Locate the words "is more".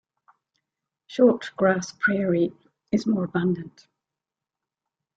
2.91-3.25